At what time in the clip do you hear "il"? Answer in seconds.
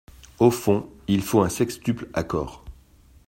1.07-1.21